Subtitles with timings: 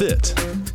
[0.00, 0.32] Fit,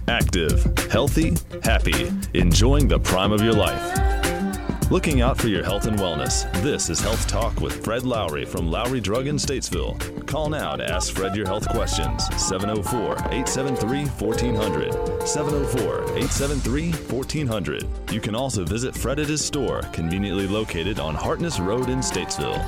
[0.07, 1.33] active, healthy,
[1.63, 4.91] happy, enjoying the prime of your life.
[4.91, 6.43] Looking out for your health and wellness.
[6.61, 10.27] This is Health Talk with Fred Lowry from Lowry Drug in Statesville.
[10.27, 12.27] Call now to ask Fred your health questions.
[12.39, 15.27] 704 873 1400.
[15.27, 17.87] 704 873 1400.
[18.11, 22.63] You can also visit Fred at his store, conveniently located on Hartness Road in Statesville.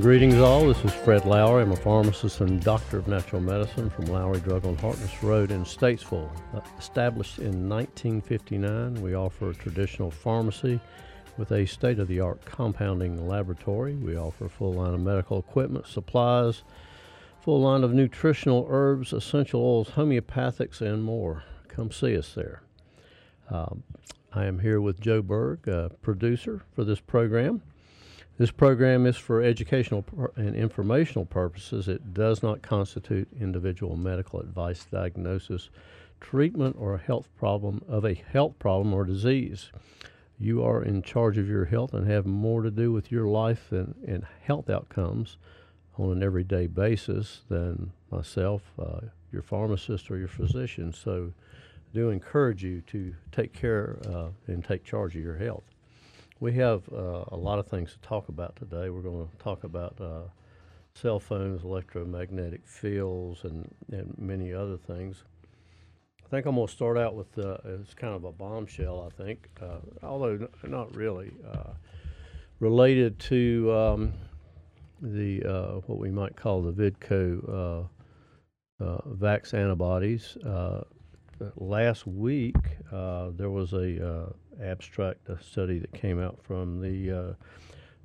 [0.00, 0.66] Greetings, all.
[0.66, 1.62] This is Fred Lowry.
[1.62, 5.64] I'm a pharmacist and doctor of natural medicine from Lowry Drug on Hartness Road in
[5.64, 6.30] Statesville.
[6.52, 10.80] Uh, established in 1959, we offer a traditional pharmacy
[11.38, 13.94] with a state of the art compounding laboratory.
[13.94, 16.62] We offer a full line of medical equipment, supplies,
[17.40, 21.44] full line of nutritional herbs, essential oils, homeopathics, and more.
[21.68, 22.60] Come see us there.
[23.50, 23.82] Um,
[24.32, 27.62] I am here with Joe Berg, uh, producer for this program.
[28.38, 30.04] This program is for educational
[30.36, 31.88] and informational purposes.
[31.88, 35.70] It does not constitute individual medical advice, diagnosis,
[36.20, 39.70] treatment, or a health problem of a health problem or disease.
[40.38, 43.72] You are in charge of your health and have more to do with your life
[43.72, 45.38] and, and health outcomes
[45.96, 49.00] on an everyday basis than myself, uh,
[49.32, 50.92] your pharmacist, or your physician.
[50.92, 55.64] So, I do encourage you to take care uh, and take charge of your health.
[56.38, 58.90] We have uh, a lot of things to talk about today.
[58.90, 60.24] We're going to talk about uh,
[60.94, 65.24] cell phones, electromagnetic fields, and, and many other things.
[66.22, 69.10] I think I'm going to start out with uh, it's kind of a bombshell.
[69.10, 71.72] I think, uh, although not really, uh,
[72.60, 74.12] related to um,
[75.00, 77.88] the uh, what we might call the Vidco
[78.78, 80.36] vax antibodies.
[81.56, 82.56] last week,
[82.90, 87.32] there was a abstract a study that came out from the uh,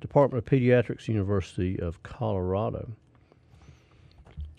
[0.00, 2.90] Department of Pediatrics, University of Colorado.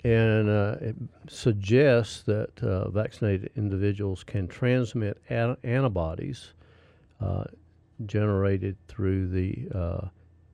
[0.03, 0.95] And uh, it
[1.29, 6.53] suggests that uh, vaccinated individuals can transmit an- antibodies
[7.21, 7.45] uh,
[8.05, 10.07] generated through the uh,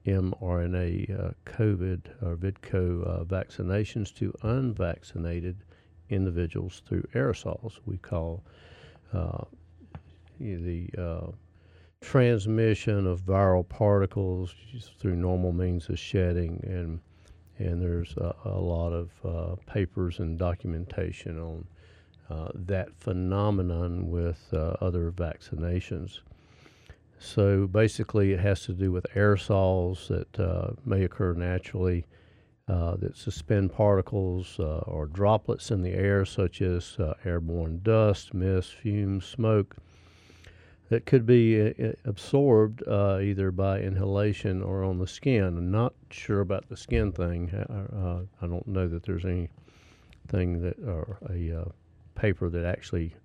[0.06, 5.58] mRNA uh, COVID or VIDCO vaccinations to unvaccinated
[6.10, 7.80] individuals through aerosols.
[7.86, 8.44] We call
[10.40, 11.32] the uh,
[12.02, 14.56] transmission of viral particles
[14.98, 17.00] through normal means of shedding, and
[17.58, 21.68] and there's a, a lot of uh, papers and documentation on
[22.30, 26.20] uh, that phenomenon with uh, other vaccinations.
[27.18, 32.06] So basically, it has to do with aerosols that uh, may occur naturally.
[32.70, 39.26] Uh, that suspend particles or droplets in the air, such as airborne dust, mist, fumes,
[39.26, 39.76] smoke,
[40.90, 45.44] that could be uh, absorbed uh, either by inhalation or on the skin.
[45.44, 47.52] I'm not sure about the skin thing.
[47.52, 51.66] Uh, I don't know that there's anything that or a uh,
[52.16, 53.16] paper that actually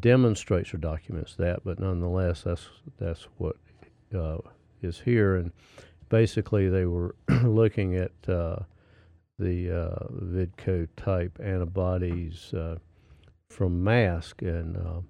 [0.00, 2.66] demonstrates or documents that, but nonetheless, that's
[2.98, 3.56] that's what
[4.14, 4.38] uh,
[4.80, 5.36] is here.
[5.36, 5.52] And
[6.08, 8.60] basically, they were looking at uh,
[9.38, 9.68] the
[10.22, 12.54] Vidco type antibodies
[13.50, 15.04] from mask and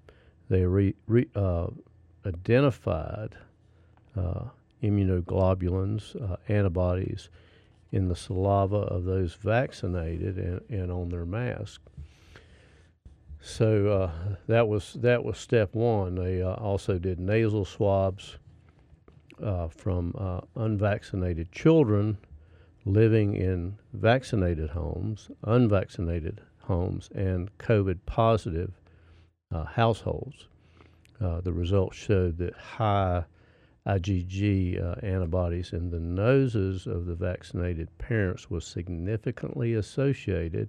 [0.49, 1.69] they re, re, uh,
[2.27, 3.37] identified
[4.17, 4.45] uh,
[4.83, 7.29] immunoglobulins, uh, antibodies,
[7.91, 11.81] in the saliva of those vaccinated and, and on their mask.
[13.41, 16.17] So uh, that was that was step one.
[16.17, 18.37] They uh, also did nasal swabs
[19.71, 22.19] from unvaccinated children
[22.85, 28.73] living in vaccinated homes, unvaccinated homes, and COVID positive
[29.53, 30.47] uh, households.
[31.21, 33.25] Uh, the results showed that high
[33.87, 40.69] IgG uh, antibodies in the noses of the vaccinated parents was significantly associated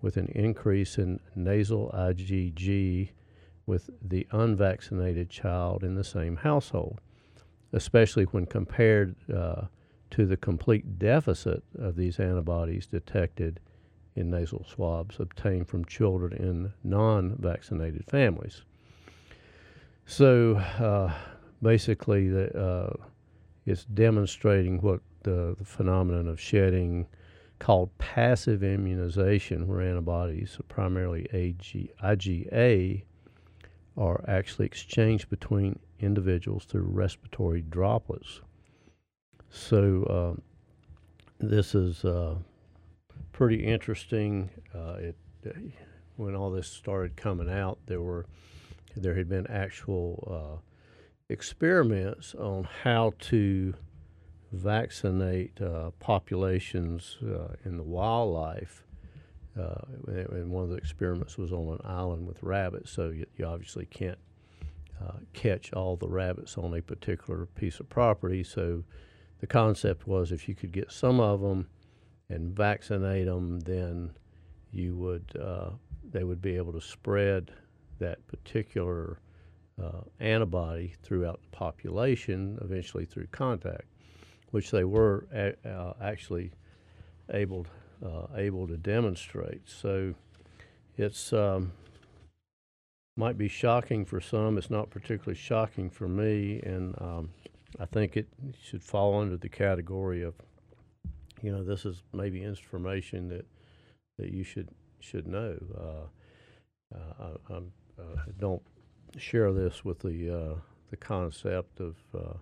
[0.00, 3.10] with an increase in nasal IgG
[3.66, 7.00] with the unvaccinated child in the same household,
[7.72, 9.62] especially when compared uh,
[10.10, 13.58] to the complete deficit of these antibodies detected
[14.16, 18.62] in nasal swabs obtained from children in non vaccinated families.
[20.06, 21.12] So uh,
[21.62, 22.92] basically, the, uh,
[23.66, 27.06] it's demonstrating what the, the, phenomenon of shedding
[27.58, 33.02] called passive immunization, where antibodies, primarily AG, IgA,
[33.96, 38.40] are actually exchanged between individuals through respiratory droplets.
[39.50, 40.40] So uh,
[41.38, 42.34] this is uh,
[43.34, 44.48] pretty interesting.
[44.74, 45.16] Uh, it,
[45.46, 45.50] uh,
[46.16, 48.24] when all this started coming out, there were
[48.96, 50.62] there had been actual uh,
[51.28, 53.74] experiments on how to
[54.52, 57.18] vaccinate uh, populations
[57.64, 58.84] in the wildlife
[59.56, 63.86] and one of the experiments was on an island with rabbits, so you, you obviously
[63.86, 64.18] can't
[65.02, 68.42] uh, catch all the rabbits on a particular piece of property.
[68.42, 68.84] So
[69.40, 71.68] the concept was if you could get some of them
[72.28, 74.10] and vaccinate them, then
[74.72, 75.70] you would uh,
[76.10, 77.50] they would be able to spread
[77.98, 79.18] that particular
[79.82, 83.84] uh, antibody throughout the population, eventually through contact,
[84.50, 86.52] which they were a- uh, actually
[87.30, 87.66] able
[88.04, 89.62] uh, able to demonstrate.
[89.68, 90.14] So
[90.96, 91.72] it's um,
[93.16, 94.58] might be shocking for some.
[94.58, 97.30] It's not particularly shocking for me, and um,
[97.78, 98.28] I think it
[98.62, 100.34] should fall under the category of,
[101.44, 103.46] you know, this is maybe information that
[104.18, 104.68] that you should
[105.00, 105.56] should know.
[105.76, 108.62] Uh, uh, I, uh, don't
[109.18, 110.54] share this with the uh,
[110.90, 112.34] the concept of uh,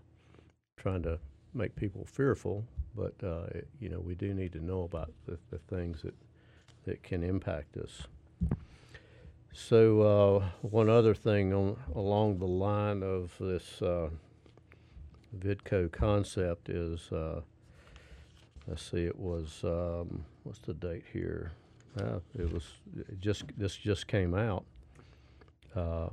[0.77, 1.19] trying to
[1.55, 2.65] make people fearful,
[2.95, 3.15] but
[3.55, 6.15] it, you know we do need to know about the, the things that
[6.85, 8.07] that can impact us.
[9.53, 14.09] So uh, one other thing on along the line of this uh,
[15.39, 17.43] Vidco concept is, uh,
[18.67, 21.53] let's see, it was um, what's the date here?
[21.99, 22.65] Uh, it was
[22.97, 24.65] it just this just came out.
[25.75, 26.09] Uh,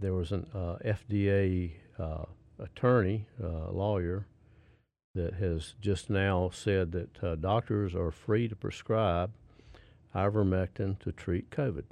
[0.00, 2.24] there was an uh, FDA uh,
[2.58, 4.26] attorney, uh, lawyer,
[5.14, 9.30] that has just now said that uh, doctors are free to prescribe
[10.14, 11.84] ivermectin to treat COVID.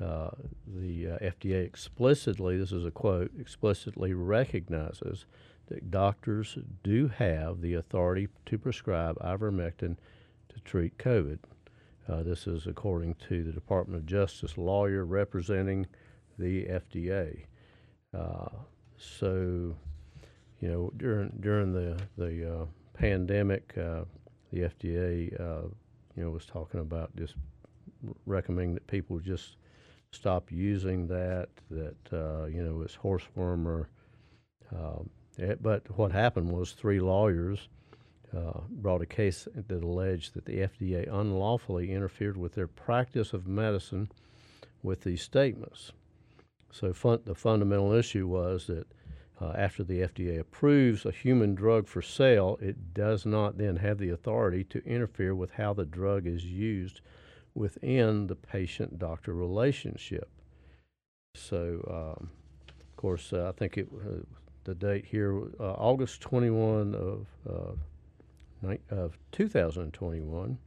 [0.00, 5.26] The FDA explicitly, this is a quote, explicitly recognizes
[5.68, 9.96] that doctors do have the authority to prescribe ivermectin
[10.48, 11.38] to treat COVID.
[12.08, 15.86] Uh, this is according to the Department of Justice lawyer representing
[16.38, 17.44] the FDA.
[18.16, 18.48] Uh,
[18.96, 19.76] so,
[20.60, 24.04] you know, during during the the uh, pandemic, uh,
[24.52, 25.32] the FDA,
[26.16, 27.34] you know, was talking about just
[28.24, 29.56] recommending that people just
[30.10, 31.48] stop using that.
[31.70, 33.88] That uh, you know it's horseworm or.
[35.60, 37.68] But what happened was three lawyers
[38.36, 43.46] uh, brought a case that alleged that the FDA unlawfully interfered with their practice of
[43.46, 44.10] medicine
[44.82, 45.92] with these statements.
[46.70, 48.86] So fun- the fundamental issue was that
[49.40, 53.98] uh, after the FDA approves a human drug for sale, it does not then have
[53.98, 57.00] the authority to interfere with how the drug is used
[57.54, 60.28] within the patient doctor relationship.
[61.34, 62.30] So, um,
[62.68, 64.24] of course, uh, I think it uh,
[64.64, 70.58] the date here uh, August 21 of uh, of 2021.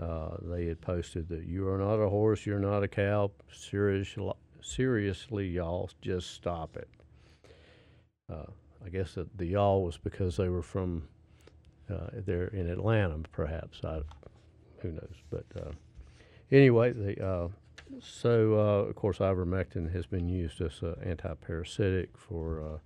[0.00, 3.30] Uh, they had posted that you are not a horse, you're not a cow.
[3.52, 4.16] Serious,
[4.62, 6.88] seriously, y'all, just stop it.
[8.32, 8.46] Uh,
[8.84, 11.08] I guess that the y'all was because they were from
[12.24, 13.80] there in Atlanta, perhaps.
[13.84, 14.00] I,
[14.78, 15.16] who knows?
[15.28, 15.44] But
[16.50, 17.48] anyway, the, uh,
[18.00, 22.78] so uh, of course ivermectin has been used as an anti-parasitic for uh,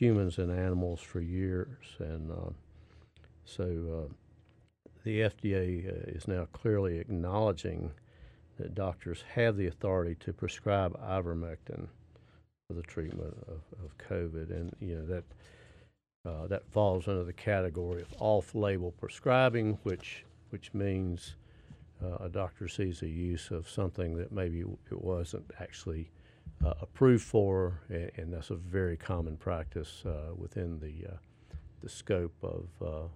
[0.00, 2.50] humans and animals for years, and uh,
[3.44, 3.64] so
[4.08, 4.12] uh,
[5.04, 7.90] the FDA uh, is now clearly acknowledging
[8.58, 11.86] that doctors have the authority to prescribe ivermectin
[12.66, 15.24] for the treatment of, of COVID, and you know that.
[16.48, 21.36] that falls under the category of off-label prescribing, which which means
[22.02, 26.10] uh, a doctor sees a use of something that maybe it wasn't actually
[26.64, 31.16] uh, approved for, and, and, that's a very common practice uh, within the uh,
[31.82, 33.08] the scope of uh,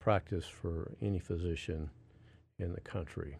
[0.00, 1.88] practice for any physician
[2.58, 3.36] in the country.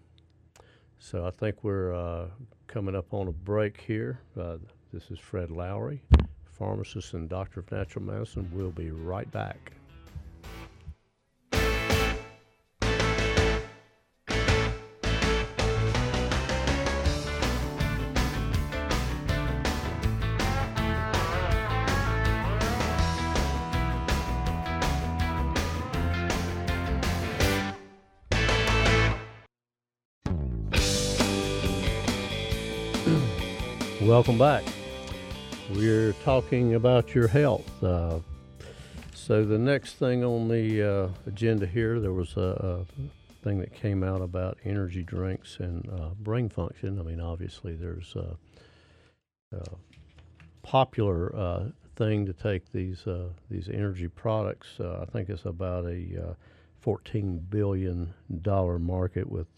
[0.99, 2.29] So I think we're uh,
[2.67, 4.21] coming up on a break here.
[4.35, 6.03] this is Fred Lowry,
[6.45, 8.49] pharmacist and doctor of natural medicine.
[8.55, 9.73] We'll be right back.
[34.23, 34.63] Welcome back.
[35.75, 37.83] We're talking about your health.
[37.83, 38.21] Uh,
[39.15, 43.75] so, the next thing on the uh, agenda here, there was a, a, thing that
[43.75, 47.01] came out about energy drinks and uh, brain function.
[47.01, 48.37] I mean, obviously, there's a,
[49.57, 49.65] a
[50.63, 51.65] popular uh,
[51.97, 54.79] thing to take these uh, these energy products.
[54.79, 56.37] Uh, I think it's about a
[56.87, 59.49] $14 billion market with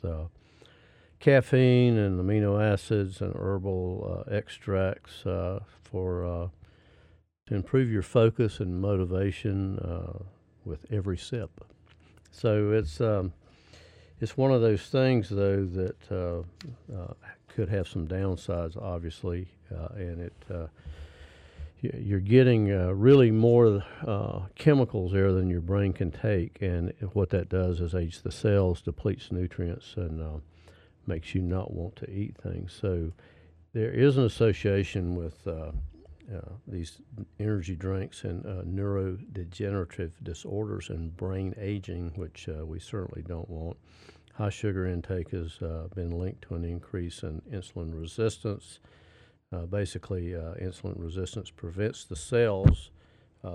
[1.24, 6.48] caffeine and amino acids and herbal uh, extracts uh, for uh,
[7.46, 10.18] to improve your focus and motivation uh,
[10.66, 11.64] with every sip.
[12.30, 13.32] So it's um,
[14.20, 17.14] it's one of those things though that uh,
[17.48, 19.48] could have some downsides, obviously,
[19.96, 20.70] and it
[21.80, 27.30] you're getting uh, really more uh, chemicals there than your brain can take, and what
[27.30, 30.38] that does is aids the cells, depletes nutrients, and uh,
[31.06, 32.76] makes you not want to eat things.
[32.80, 33.12] So
[33.72, 35.72] there is an association with uh,
[36.32, 37.00] uh, these
[37.38, 43.76] energy drinks and uh, neurodegenerative disorders and brain aging, which uh, we certainly don't want.
[44.34, 48.78] High sugar intake has uh, been linked to an increase in insulin resistance.
[49.52, 50.30] Uh, basically,
[50.60, 52.90] insulin resistance prevents the cells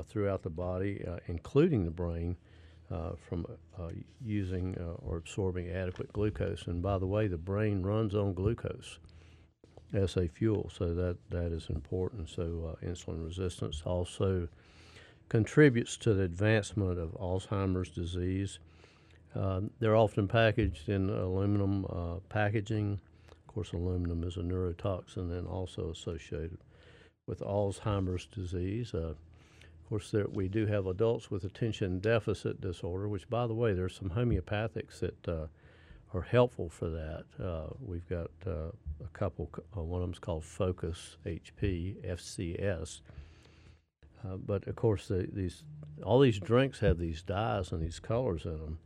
[0.08, 2.38] throughout the body, including the brain,
[2.92, 3.46] uh, from
[3.78, 3.90] uh,
[4.24, 6.68] using uh, or absorbing adequate glucose.
[6.68, 9.00] And by the way, the brain runs on glucose
[9.94, 12.30] as a fuel, so that, that is important.
[12.30, 14.48] So, uh, insulin resistance also
[15.30, 18.60] contributes to the advancement of Alzheimer's disease.
[19.36, 23.00] Uh, they're often packaged in aluminum uh, packaging.
[23.32, 26.58] Of course, aluminum is a neurotoxin and also associated
[27.28, 28.94] with Alzheimer's disease.
[28.94, 29.14] Uh,
[29.90, 33.96] course, there, we do have adults with attention deficit disorder, which, by the way, there's
[33.96, 35.48] some homeopathics that uh,
[36.14, 37.24] are helpful for that.
[37.44, 38.70] Uh, we've got uh,
[39.04, 43.02] a couple, uh, one of them's called Focus HP, FCS.
[44.24, 45.64] Uh, but of course, the, these
[46.04, 48.80] all these drinks have these dyes and these colors in them,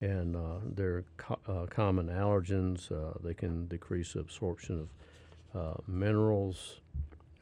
[0.00, 2.88] and uh, they're co- common allergens.
[3.22, 4.88] They can decrease absorption
[5.52, 6.80] of minerals.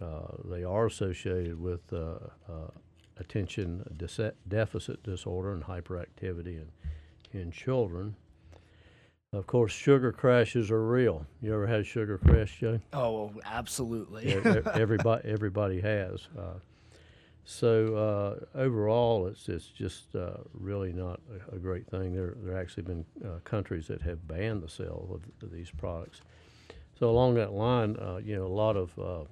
[0.00, 2.14] Uh, they are associated with uh,
[2.48, 2.70] uh,
[3.18, 6.70] attention dese- deficit disorder and hyperactivity in,
[7.32, 8.16] in children.
[9.32, 11.24] Of course, sugar crashes are real.
[11.40, 12.80] You ever had a sugar crash, Joe?
[12.92, 14.32] Oh, absolutely.
[14.74, 16.26] Everybody, everybody has.
[16.36, 16.54] Uh,
[17.44, 17.94] so
[18.54, 21.20] uh, overall, it's it's just uh, really not
[21.52, 22.12] a, a great thing.
[22.12, 26.22] There there actually been uh, countries that have banned the sale of, of these products.
[26.98, 29.24] So along that line, uh, you know, a lot of uh,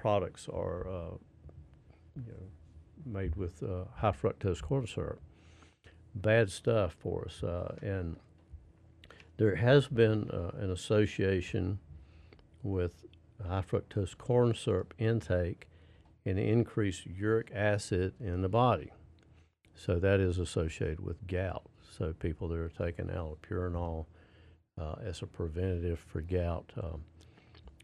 [0.00, 1.14] products are uh,
[2.16, 2.46] you know
[3.04, 5.20] made with uh, high fructose corn syrup.
[6.14, 8.16] Bad stuff for us, uh, and
[9.36, 11.78] there has been uh, an association
[12.62, 13.04] with
[13.46, 15.68] high fructose corn syrup intake
[16.24, 18.90] and increased uric acid in the body.
[19.74, 21.68] So that is associated with gout.
[21.98, 24.06] So people that are taking allopurinol
[24.80, 27.02] uh, as a preventative for gout, um,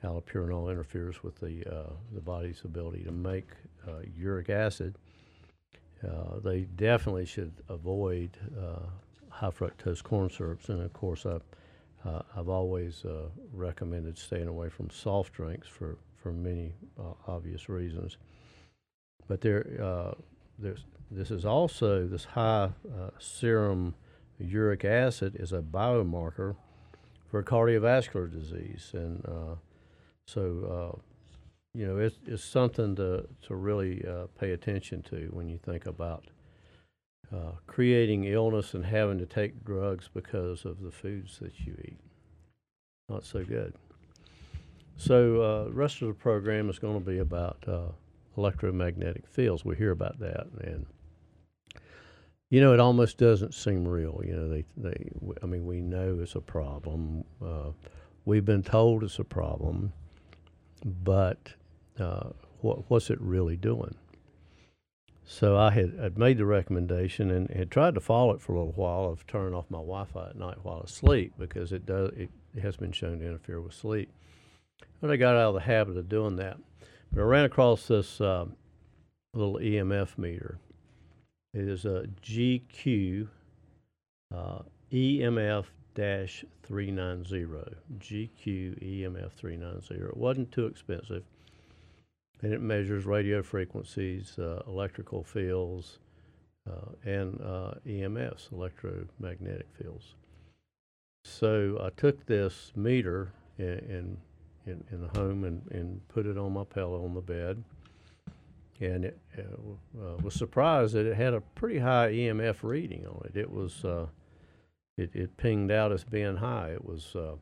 [0.04, 3.48] allopurinol interferes with the uh, the body's ability to make
[3.86, 4.96] uh, uric acid.
[6.06, 8.86] Uh, they definitely should avoid uh,
[9.30, 11.38] high fructose corn syrups, and of course, I,
[12.08, 17.68] uh, I've always uh, recommended staying away from soft drinks for for many uh, obvious
[17.68, 18.16] reasons.
[19.28, 20.14] But there, uh,
[20.58, 23.94] there's this is also this high uh, serum
[24.38, 26.56] uric acid is a biomarker
[27.30, 29.54] for cardiovascular disease, and uh,
[30.26, 30.98] so uh,
[31.74, 35.86] you know it's it's something to to really uh, pay attention to when you think
[35.86, 36.26] about.
[37.34, 41.98] Uh, creating illness and having to take drugs because of the foods that you eat.
[43.08, 43.74] Not so good.
[44.96, 47.88] So, uh, the rest of the program is going to be about uh,
[48.36, 49.64] electromagnetic fields.
[49.64, 50.86] We hear about that, and
[52.50, 54.22] you know, it almost doesn't seem real.
[54.24, 55.10] You know, they, they,
[55.42, 57.24] I mean, we know it's a problem.
[57.44, 57.70] Uh,
[58.24, 59.92] we've been told it's a problem,
[60.84, 61.54] but
[61.98, 62.30] uh,
[62.60, 63.94] what, what's it really doing?
[65.24, 68.58] So I had I'd made the recommendation and had tried to follow it for a
[68.58, 72.30] little while of turning off my Wi-Fi at night while asleep because it does it,
[72.62, 74.08] has been shown to interfere with sleep.
[75.00, 76.58] But I got out of the habit of doing that.
[77.12, 78.46] But I ran across this uh,
[79.34, 80.58] little EMF meter.
[81.52, 83.28] It is a GQ
[84.34, 84.58] uh,
[84.92, 85.64] EMF
[85.96, 87.76] 390.
[87.98, 89.94] GQ EMF 390.
[89.94, 91.24] It wasn't too expensive.
[92.42, 95.98] And it measures radio frequencies, uh, electrical fields,
[96.68, 100.14] uh, and uh, EMFs, electromagnetic fields.
[101.24, 104.18] So I took this meter in,
[104.66, 107.62] in, in, the home and, and put it on my pillow on the bed.
[108.80, 113.36] And it uh, was surprised that it had a pretty high EMF reading on it.
[113.36, 114.06] It was, uh,
[114.96, 116.70] it, it pinged out as being high.
[116.70, 117.36] It was, uh,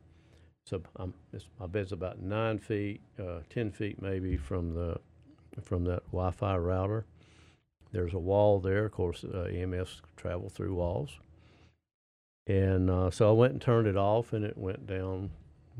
[0.65, 4.99] so um, it's, my bed's about nine feet, uh, ten feet maybe from the
[5.63, 7.05] from that Wi-Fi router.
[7.91, 8.85] There's a wall there.
[8.85, 11.17] Of course, uh, EMFs travel through walls.
[12.47, 15.31] And uh, so I went and turned it off, and it went down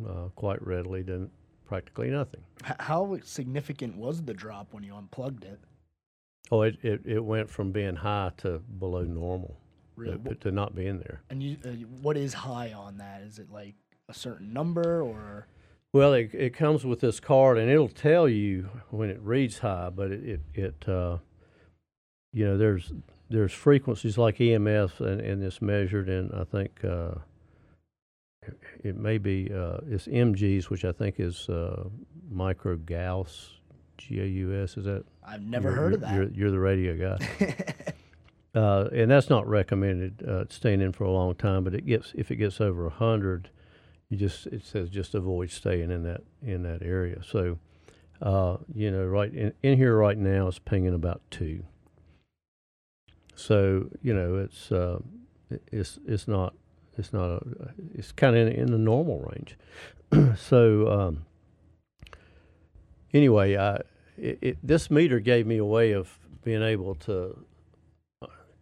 [0.08, 1.29] uh, quite readily to
[1.65, 2.41] practically nothing.
[2.63, 5.60] How significant was the drop when you unplugged it?
[6.51, 9.58] Oh, it, it, it went from being high to below normal.
[9.96, 10.18] Really?
[10.18, 11.22] to, to not be in there.
[11.30, 11.70] And you, uh,
[12.02, 13.22] what is high on that?
[13.22, 13.75] Is it like
[14.10, 15.48] a certain number or?
[15.94, 19.90] Well, it, it comes with this card, and it'll tell you when it reads high.
[19.90, 21.18] But it it, it uh,
[22.34, 22.92] you know there's
[23.30, 27.16] there's frequencies like EMF, and, and it's measured in I think uh,
[28.84, 31.86] it may be uh, it's MGs, which I think is uh,
[32.30, 33.52] micro Gauss,
[33.98, 34.78] G A U S.
[34.78, 35.06] Is that?
[35.25, 36.14] I've never heard of that.
[36.14, 37.56] You're, you're the radio guy.
[38.55, 41.63] uh, and that's not recommended uh, staying in for a long time.
[41.63, 43.50] But it gets if it gets over hundred,
[44.09, 47.21] you just it says just avoid staying in that in that area.
[47.24, 47.59] So,
[48.21, 51.65] uh, you know, right in, in here right now it's pinging about two.
[53.35, 55.00] So you know it's uh,
[55.71, 56.53] it's it's not
[56.97, 57.41] it's not a,
[57.93, 59.57] it's kind of in, in the normal range.
[60.38, 61.25] so um,
[63.13, 63.81] anyway, I
[64.17, 67.38] it, it, this meter gave me a way of being able to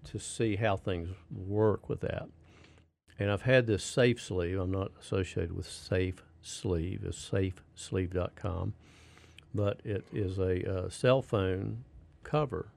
[0.05, 2.27] to see how things work with that.
[3.19, 4.59] And I've had this safe sleeve.
[4.59, 7.03] I'm not associated with Safe Sleeve.
[7.05, 8.73] It's safesleeve.com,
[9.53, 11.83] but it is a uh, cell phone
[12.23, 12.69] cover.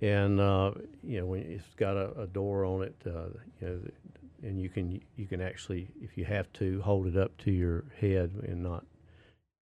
[0.00, 3.80] And uh, you know, when it's got a, a door on it, uh, you know,
[4.42, 7.84] and you can you can actually, if you have to, hold it up to your
[8.00, 8.84] head and not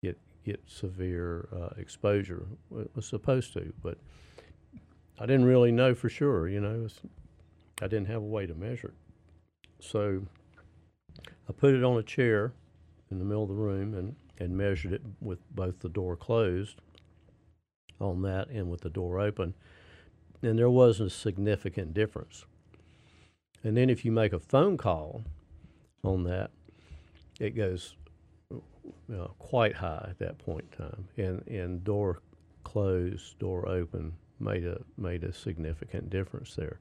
[0.02, 2.46] get get severe uh, exposure.
[2.78, 3.98] It was supposed to, but
[5.20, 6.48] I didn't really know for sure.
[6.48, 7.02] You know, It's-
[7.82, 8.94] I didn't have a way to measure it.
[9.78, 10.26] So
[11.48, 12.54] I put it on a chair
[13.10, 16.80] in the middle of the room and, and measured it with both the door closed
[18.00, 19.54] on that and with the door open.
[20.42, 22.46] And there wasn't a significant difference.
[23.62, 25.24] And then if you make a phone call
[26.02, 26.50] on that,
[27.38, 27.94] it goes
[28.52, 32.20] uh, quite high at that point in time, and and door
[32.64, 36.80] closed, door open made a made a significant difference there.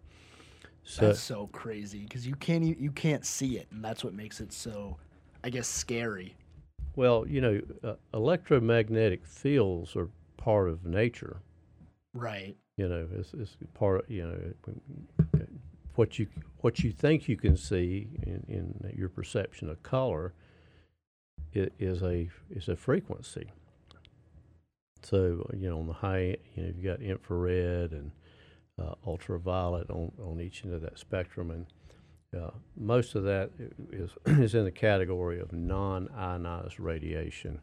[0.83, 4.39] So That's so crazy because you can't you can't see it, and that's what makes
[4.39, 4.97] it so,
[5.43, 6.35] I guess, scary.
[6.95, 11.41] well, you know, uh, electromagnetic fields are part of nature.
[12.13, 12.55] Right.
[12.77, 15.33] You know, it's, it's part of you know
[15.95, 16.27] what you
[16.61, 20.33] what you think you can see in, in your perception of color
[21.53, 23.51] is a is a frequency.
[25.01, 28.11] So you know, on the high, you know, you've got infrared and
[28.79, 31.65] uh, ultraviolet on, on each end of that spectrum, and
[32.37, 33.51] uh, most of that
[33.91, 37.61] is is in the category of non-ionized radiation.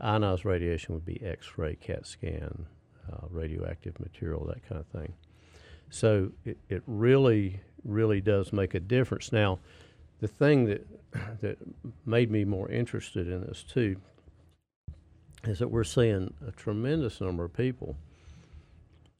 [0.00, 2.66] Ionized radiation would be X-ray, CAT scan,
[3.12, 5.12] uh, radioactive material, that kind of thing.
[5.90, 9.30] So it, it really, really does make a difference.
[9.30, 9.58] Now,
[10.20, 10.86] the thing that
[11.40, 11.58] that
[12.06, 13.96] made me more interested in this too
[15.44, 17.96] is that we're seeing a tremendous number of people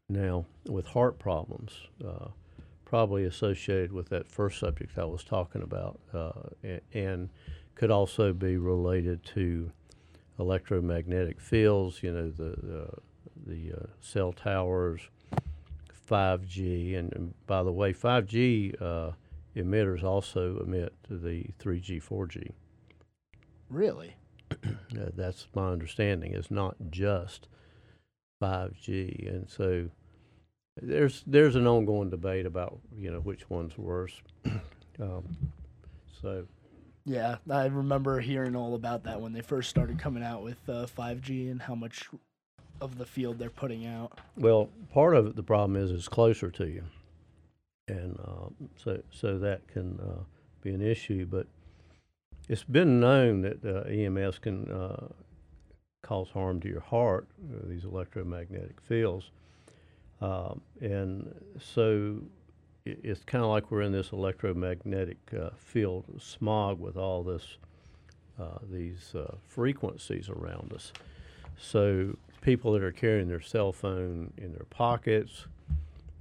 [0.08, 1.72] now with heart problems,
[2.06, 2.28] uh,
[2.84, 6.32] probably associated with that first subject I was talking about, uh,
[6.92, 7.30] and,
[7.74, 9.72] could also be related to
[10.38, 12.02] electromagnetic fields.
[12.02, 12.88] You know, the the,
[13.46, 15.00] the uh, cell towers,
[16.08, 19.12] 5G, and, and by the way, 5G uh,
[19.56, 22.50] emitters also emit the 3G, 4G.
[23.70, 24.16] Really.
[24.92, 26.34] Uh, that's my understanding.
[26.34, 27.48] It's not just
[28.42, 29.88] 5G, and so
[30.80, 34.20] there's there's an ongoing debate about you know which one's worse.
[35.00, 35.24] um,
[36.20, 36.46] so
[37.06, 40.86] Yeah, I remember hearing all about that when they first started coming out with uh,
[40.86, 42.08] 5G and how much
[42.80, 44.18] of the field they're putting out.
[44.36, 46.84] Well, part of it, the problem is it's closer to you,
[47.88, 50.22] and uh, so so that can uh,
[50.62, 51.26] be an issue.
[51.26, 51.46] But
[52.48, 55.08] it's been known that uh, EMS can uh,
[56.02, 57.28] cause harm to your heart.
[57.52, 59.30] Uh, these electromagnetic fields,
[60.20, 62.18] um, and so
[62.86, 67.56] i- it's kind of like we're in this electromagnetic uh, field smog with all this
[68.40, 70.92] uh, these uh, frequencies around us.
[71.58, 75.46] So people that are carrying their cell phone in their pockets,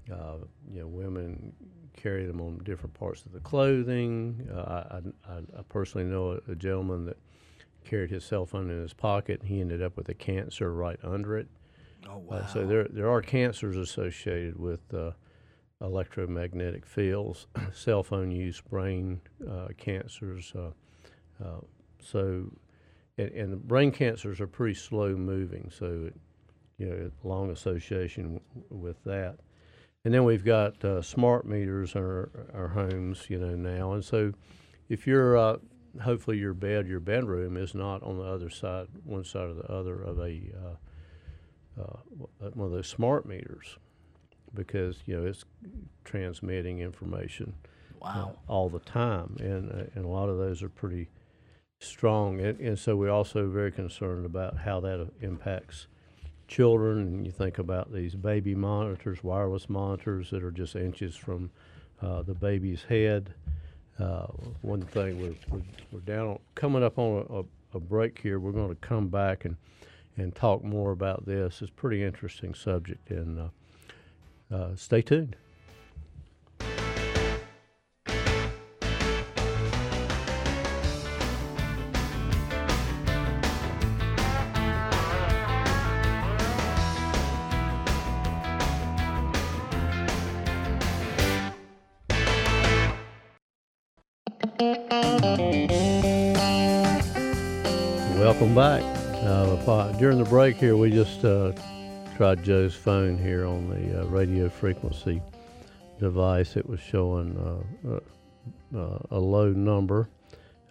[0.08, 1.54] you know, women
[2.02, 4.48] carry them on different parts of the clothing.
[4.54, 4.62] Uh,
[5.28, 7.18] I, I, I personally know a, a gentleman that
[7.84, 9.42] carried his cell phone in his pocket.
[9.42, 11.48] and He ended up with a cancer right under it.
[12.10, 12.38] Oh wow.
[12.38, 15.12] Uh, so there there are cancers associated with uh,
[15.82, 20.54] electromagnetic fields, cell phone use, brain uh, cancers.
[20.56, 20.72] Uh,
[21.44, 21.60] uh,
[22.00, 22.52] so,
[23.18, 25.72] and, and brain cancers are pretty slow moving.
[25.76, 26.16] So, it,
[26.78, 29.38] you know, long association w- with that.
[30.06, 33.94] And then we've got uh, smart meters in our, our homes, you know, now.
[33.94, 34.34] And so,
[34.90, 35.58] if you're uh,
[36.04, 39.72] hopefully your bed, your bedroom is not on the other side, one side or the
[39.72, 41.98] other of a uh, uh,
[42.46, 43.78] uh, one of those smart meters.
[44.54, 45.46] because you know it's
[46.04, 47.54] transmitting information
[48.02, 48.38] Wow.
[48.48, 51.10] all the time, and uh, and a lot of those are pretty
[51.80, 55.88] strong, and, and so we're also very concerned about how that impacts
[56.52, 57.00] children.
[57.00, 61.50] And you think about these baby monitors, wireless monitors that are just inches from
[62.02, 63.34] uh, the baby's head.
[63.98, 64.28] Uh,
[64.62, 67.44] one thing we're, we're, we're down coming up on a, a,
[67.78, 68.40] a break here.
[68.40, 69.56] We're going to come back and
[70.18, 71.62] and talk more about this.
[71.62, 75.38] It's a pretty interesting subject, and uh, uh, stay tuned.
[100.32, 101.52] Break here, we just uh,
[102.16, 105.22] tried Joe's phone here on the uh, radio frequency
[106.00, 106.56] device.
[106.56, 107.38] It was showing
[107.86, 110.08] uh, uh, uh, a low number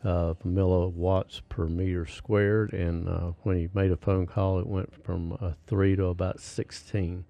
[0.02, 5.04] of milliwatts per meter squared, and uh, when he made a phone call, it went
[5.04, 7.22] from uh, three to about 16.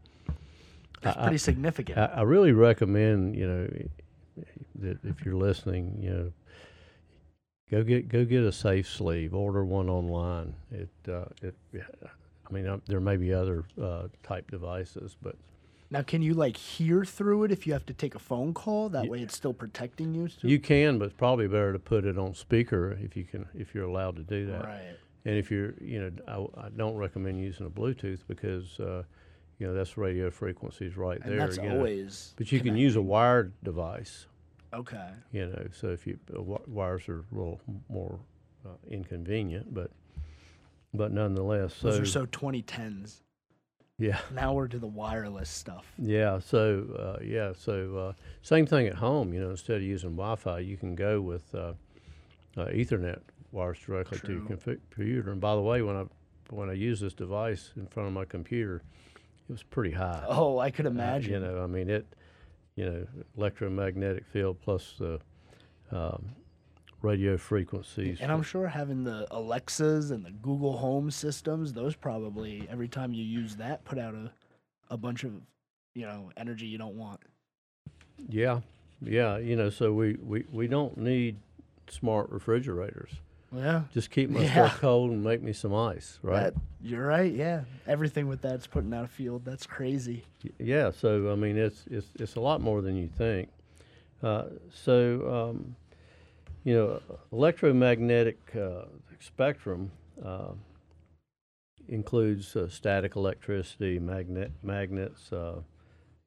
[1.03, 1.99] That's I- pretty significant.
[1.99, 4.45] I, I really recommend, you know,
[4.77, 6.33] that if you're listening, you know,
[7.73, 9.35] go get go get a safe sleeve.
[9.35, 10.55] Order one online.
[10.71, 11.57] It uh, it.
[12.50, 15.36] I mean, um, there may be other uh, type devices, but
[15.92, 18.88] now, can you like hear through it if you have to take a phone call?
[18.90, 20.28] That Ye- way, it's still protecting you.
[20.28, 20.46] too?
[20.48, 20.98] you can.
[20.98, 24.14] But it's probably better to put it on speaker if you can, if you're allowed
[24.16, 24.64] to do that.
[24.64, 24.96] right.
[25.24, 29.02] And if you're, you know, I, I don't recommend using a Bluetooth because, uh,
[29.58, 31.38] you know, that's radio frequencies right And there.
[31.40, 31.76] that's you know.
[31.78, 32.34] always.
[32.36, 34.26] But you can use a wired device.
[34.72, 35.08] Okay.
[35.32, 38.20] you know so if you uh, wires are a little more
[38.64, 39.90] uh, inconvenient but
[40.92, 43.20] but nonetheless so, Those are so 2010s.
[43.98, 45.87] yeah Now we're to the wireless stuff.
[45.98, 46.85] yeah so
[47.18, 50.76] uh, yeah so uh, same thing at home you know instead of using wi-fi you
[50.76, 51.72] can go with uh,
[52.57, 53.20] uh, ethernet
[53.53, 54.57] wires directly to your True.
[54.90, 56.05] computer and by the way when i
[56.50, 58.83] when i use this device in front of my computer
[59.48, 61.33] it was pretty high Oh, I could Uh, imagine.
[61.33, 62.07] you know, I mean it.
[62.76, 65.20] You know, electromagnetic field plus the
[65.90, 66.31] um,
[67.02, 68.18] radio frequencies.
[68.20, 73.12] And I'm sure having the Alexas and the Google Home systems, those probably every time
[73.12, 74.30] you use that, put out a,
[74.90, 75.32] a bunch of,
[75.94, 77.20] you know, energy you don't want.
[78.28, 78.60] yeah,
[79.02, 79.38] yeah.
[79.38, 81.36] You know, so we, we, we don't need
[81.88, 83.10] smart refrigerators.
[83.52, 83.82] Yeah.
[83.92, 84.52] Just keep my Yeah.
[84.68, 86.44] stuff cold and make me some ice, right?
[86.44, 87.32] That- you're right.
[87.32, 87.62] Yeah.
[87.86, 89.44] Everything with that's putting out a field.
[89.44, 90.24] That's crazy.
[90.58, 93.50] Yeah, so I mean, it's it's it's a lot more than you think.
[94.22, 95.76] Uh, so um,
[96.64, 97.01] you know,
[97.33, 98.85] electromagnetic uh,
[99.18, 99.90] spectrum
[100.25, 100.53] uh,
[101.88, 105.61] includes uh, static electricity, magnet magnets, uh,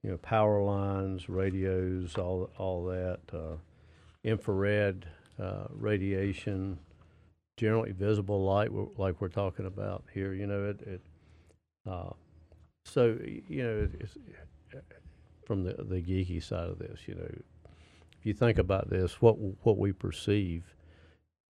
[0.01, 3.55] you know, power lines, radios, all all that, uh,
[4.23, 5.05] infrared
[5.39, 6.77] uh, radiation,
[7.57, 10.33] generally visible light, like we're talking about here.
[10.33, 10.81] You know, it.
[10.87, 11.01] it
[12.85, 13.17] so
[13.47, 13.89] you know,
[15.45, 17.29] from the the geeky side of this, you know,
[18.23, 20.73] if you think about this, what what we perceive,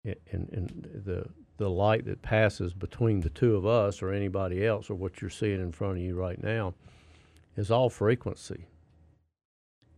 [0.04, 4.90] and and the the light that passes between the two of us or anybody else
[4.90, 6.74] or what you're seeing in front of you right now,
[7.56, 8.68] is all frequency.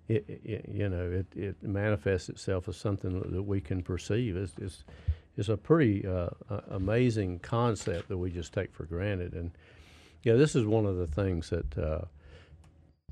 [0.07, 4.37] It, it you know it, it manifests itself as something that- we can perceive.
[4.37, 4.83] It's it's,
[5.35, 6.29] it's a pretty uh,
[6.69, 9.51] amazing concept that we just take for granted and.
[10.21, 12.01] Yeah, this is one of the things that, uh,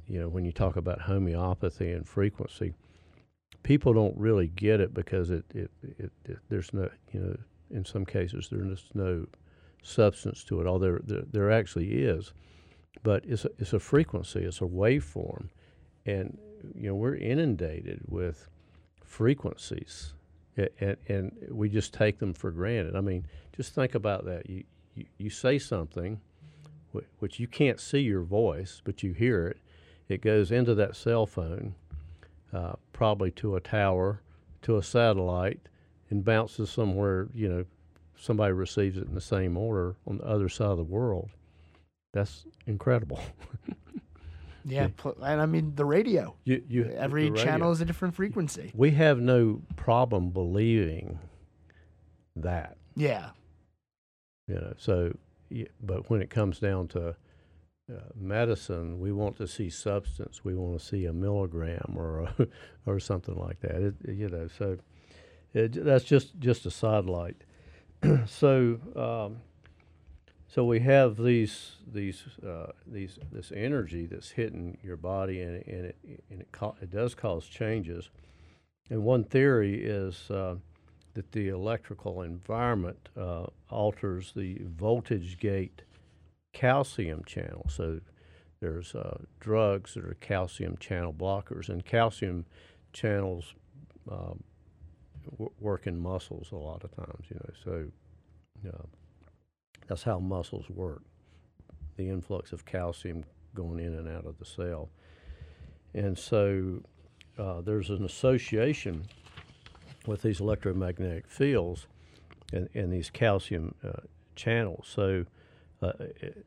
[0.08, 2.74] you know, when you talk about homeopathy and frequency,
[3.68, 7.36] people don't really get it because it, it, it, it there's no, you know,
[7.70, 9.26] in some cases there's no
[9.84, 10.68] substance to it.
[10.68, 12.32] Although there, there, actually is,
[13.04, 15.50] but it's a, it's a frequency, it's a waveform,
[16.06, 16.38] and
[16.76, 18.48] you know we're inundated with
[19.04, 20.14] frequencies,
[20.56, 22.96] and, and we just take them for granted.
[22.96, 24.50] I mean, just think about that.
[24.50, 24.64] You
[24.96, 26.22] you, you say something
[27.20, 29.58] which you can't see your voice, but you hear it.
[30.08, 31.76] It goes into that cell phone,
[32.58, 34.22] uh, probably to a tower,
[34.64, 35.60] to a satellite,
[36.10, 37.28] and bounces somewhere.
[37.34, 37.66] You know,
[38.18, 41.30] somebody receives it in the same order on the other side of the world.
[42.14, 43.20] That's incredible.
[44.70, 44.90] Yeah.
[44.98, 46.36] Pl- And I mean, the radio.
[46.44, 47.44] You, you, Every the radio.
[47.46, 48.74] channel is a different frequency.
[48.76, 51.20] We have no problem believing
[52.36, 52.76] that.
[52.94, 53.30] Yeah.
[54.50, 55.16] you know so
[55.82, 57.16] but when it comes down to
[57.92, 60.44] uh, medicine we want to see substance.
[60.44, 62.48] We want to see a milligram or a,
[62.86, 63.76] or something like that.
[63.76, 64.78] It, you know so
[65.54, 67.38] it, that's just just a sidelight.
[68.28, 69.38] So um,
[70.48, 75.68] So we have these these uh, these this energy that's hitting your body, and, it-
[75.68, 75.98] and it
[76.30, 78.10] and it, ca- it does cause changes.
[78.90, 80.56] And one theory is uh,
[81.16, 85.84] that the electrical environment uh, alters the voltage gate
[86.54, 87.66] calcium channel.
[87.70, 88.00] So
[88.60, 92.46] there's uh, drugs that are calcium channel blockers, and calcium
[92.94, 93.54] channels
[94.12, 94.44] um,
[95.60, 97.26] work in muscles a lot of times.
[97.30, 98.86] You know, so uh,
[99.88, 101.04] that's how muscles work.
[101.98, 104.90] The influx of calcium going in and out of the cell,
[105.94, 106.82] and so
[107.38, 109.06] uh, there's an association
[110.08, 111.88] with these electromagnetic fields
[112.54, 114.02] and, and these calcium uh,
[114.36, 114.88] channels.
[114.88, 115.26] So
[115.82, 115.94] uh,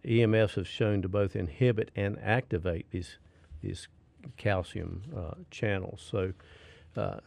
[0.05, 3.17] EMFs have shown to both inhibit and activate these
[3.63, 3.89] these
[4.37, 6.07] calcium uh, channels.
[6.11, 6.33] So
[6.97, 7.21] uh,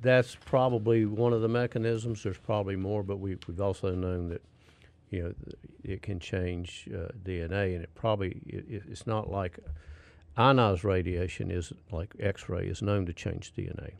[0.00, 2.22] that's probably one of the mechanisms.
[2.22, 4.42] There's probably more, but we, we've also known that
[5.10, 5.34] you know
[5.82, 9.58] it can change uh, DNA, and it probably it- it's not like
[10.36, 13.94] ionized radiation is like X-ray is known to change DNA.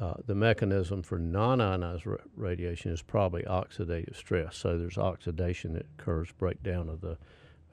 [0.00, 4.56] Uh, the mechanism for non-ionized ra- radiation is probably oxidative stress.
[4.56, 7.16] So there's oxidation that occurs, breakdown of the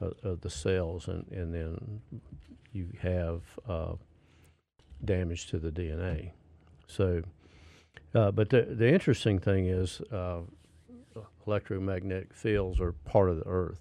[0.02, 2.02] uh, of the cells, and, and then
[2.74, 3.94] you have uh,
[5.04, 6.32] damage to the DNA.
[6.88, 7.24] So,
[8.14, 10.42] uh, but the the interesting thing is, uh,
[11.48, 13.80] electromagnetic fields are part of the Earth.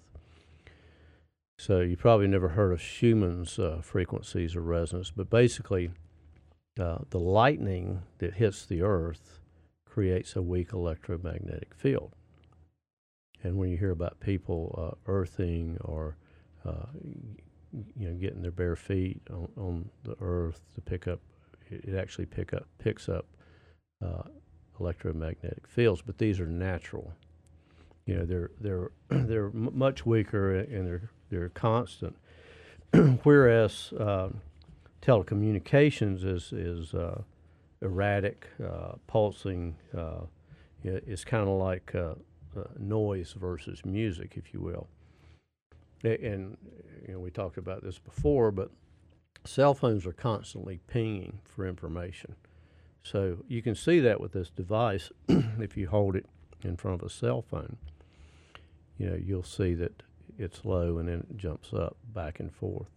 [1.57, 5.91] So you probably never heard of Schumann's uh, frequencies or resonance, but basically,
[6.79, 9.39] uh, the lightning that hits the Earth
[9.85, 12.13] creates a weak electromagnetic field.
[13.43, 16.15] And when you hear about people uh, earthing or
[16.65, 16.85] uh,
[17.97, 21.19] you know getting their bare feet on, on the Earth to pick up,
[21.69, 23.25] it, actually pick up picks up
[24.05, 24.23] uh,
[24.79, 26.01] electromagnetic fields.
[26.05, 27.11] But these are natural.
[28.05, 32.15] You know they're they're they're much weaker and they're they're constant.
[33.23, 34.29] Whereas uh,
[35.01, 37.21] telecommunications is is uh,
[37.81, 39.75] erratic, uh, pulsing.
[39.95, 40.25] Uh,
[40.83, 42.15] it's kind of like uh,
[42.57, 44.87] uh, noise versus music, if you will.
[46.03, 46.57] And
[47.07, 48.71] you know we talked about this before, but
[49.45, 52.35] cell phones are constantly pinging for information.
[53.03, 56.25] So you can see that with this device if you hold it
[56.63, 57.77] in front of a cell phone.
[58.97, 60.03] You know you'll see that
[60.37, 62.89] it's low and then it jumps up back and forth.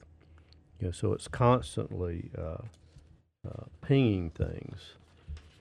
[0.81, 2.59] You know, so it's constantly uh,
[3.47, 4.95] uh, pinging things.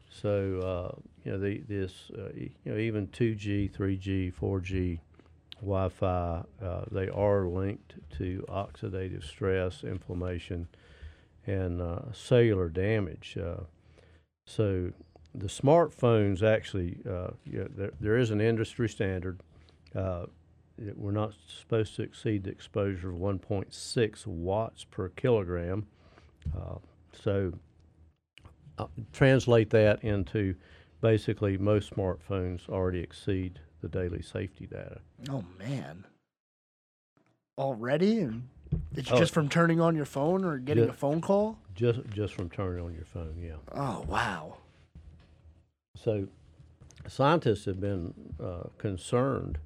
[0.10, 5.00] So uh, you know, the, this uh, you know even 2G, 3G, 4G,
[5.62, 10.68] Wi-Fi, uh, they are linked to oxidative stress, inflammation,
[11.46, 11.82] and
[12.14, 13.38] cellular damage.
[14.46, 14.92] So
[15.34, 19.40] the smartphones actually, uh, yeah, there, there is an industry standard.
[19.96, 20.26] Uh,
[20.78, 25.86] it- we're not supposed to exceed the exposure of 1.6 watts per kilogram.
[26.56, 26.76] Uh,
[27.14, 27.54] so
[28.78, 30.56] uh, translate that into
[31.02, 35.00] basically most smartphones already exceed the daily safety data.
[35.30, 36.06] Oh man.
[37.58, 38.48] Already and
[38.96, 39.18] it's Oh.
[39.18, 40.90] just from turning on your phone or getting Yeah.
[40.90, 41.60] a phone call?
[41.76, 43.58] Just just from turning on your phone, yeah.
[43.74, 44.58] Oh wow.
[45.96, 46.28] So
[47.08, 49.60] scientists have been uh, concerned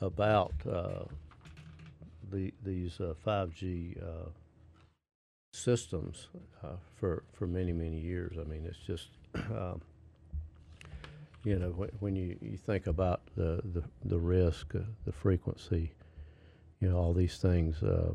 [0.00, 1.04] about uh,
[2.30, 4.28] the these uh, 5G uh,
[5.52, 6.28] systems
[6.62, 8.36] uh, for for many many years.
[8.38, 9.80] I mean, it's just um,
[11.44, 15.92] you know wh- when you, you think about the the, the risk, the frequency,
[16.80, 17.82] you know, all these things.
[17.82, 18.12] Uh,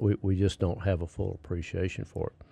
[0.00, 2.46] we, we just don't have a full appreciation for it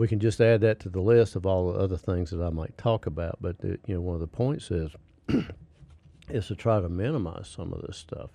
[0.00, 2.48] we can just add that to the list of all the other things that I
[2.48, 3.36] might talk about.
[3.38, 4.90] But the, you know, one of the points is
[6.34, 8.30] is to try to minimize some of this stuff.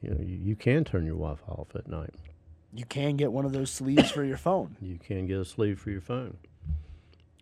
[0.00, 2.14] You know, you, you can turn your Wi-Fi off at night.
[2.72, 4.76] You can get one of those sleeves for your phone.
[4.82, 6.36] You can get a sleeve for your phone.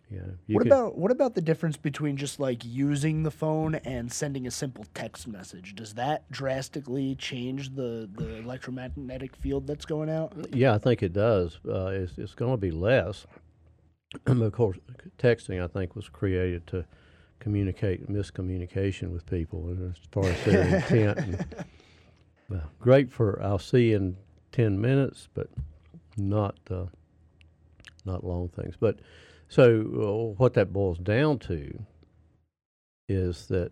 [0.09, 0.21] Yeah.
[0.45, 4.45] You what about what about the difference between just like using the phone and sending
[4.45, 5.73] a simple text message?
[5.75, 10.33] Does that drastically change the the electromagnetic field that's going out?
[10.53, 11.59] Yeah, I think it does.
[11.67, 13.25] Uh, it's it's going to be less.
[14.27, 14.77] of course,
[15.17, 16.85] texting I think was created to
[17.43, 21.19] communicate miscommunication with people as far as their intent.
[21.19, 24.17] And, great for I'll see you in
[24.51, 25.49] ten minutes, but
[26.15, 26.85] not uh,
[28.05, 28.75] not long things.
[28.79, 28.99] But
[29.49, 31.85] so uh, what that boils down to
[33.09, 33.71] is that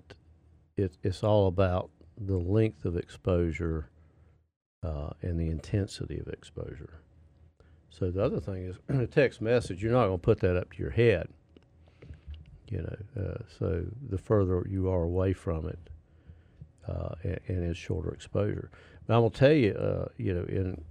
[0.76, 3.90] it, it's all about the length of exposure
[4.84, 7.00] uh, and the intensity of exposure.
[7.90, 9.82] So the other thing is a text message.
[9.82, 11.30] You're not going to put that up to your head.
[12.72, 15.80] You know, uh, so the further you are away from it,
[16.88, 18.72] uh, and, and it's shorter exposure.
[19.06, 20.82] But I will tell you, uh, you know, in